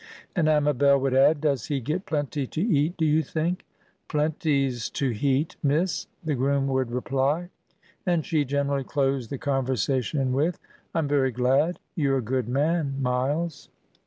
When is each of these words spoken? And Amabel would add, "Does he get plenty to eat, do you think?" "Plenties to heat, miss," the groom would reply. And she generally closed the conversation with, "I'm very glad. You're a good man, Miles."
And 0.35 0.49
Amabel 0.49 0.97
would 0.97 1.13
add, 1.13 1.41
"Does 1.41 1.67
he 1.67 1.79
get 1.79 2.07
plenty 2.07 2.47
to 2.47 2.59
eat, 2.63 2.97
do 2.97 3.05
you 3.05 3.21
think?" 3.21 3.63
"Plenties 4.09 4.89
to 4.93 5.11
heat, 5.11 5.57
miss," 5.61 6.07
the 6.23 6.33
groom 6.33 6.67
would 6.69 6.89
reply. 6.89 7.49
And 8.03 8.25
she 8.25 8.43
generally 8.43 8.83
closed 8.83 9.29
the 9.29 9.37
conversation 9.37 10.33
with, 10.33 10.57
"I'm 10.95 11.07
very 11.07 11.29
glad. 11.29 11.77
You're 11.95 12.17
a 12.17 12.21
good 12.23 12.49
man, 12.49 12.95
Miles." 12.99 13.69